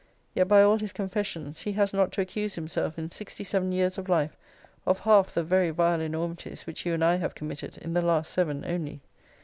[0.33, 3.99] Yet, by all his confessions, he has not to accuse himself, in sixty seven years
[3.99, 4.35] of life,
[4.83, 8.33] of half the very vile enormities which you and I have committed in the last
[8.33, 9.01] seven only.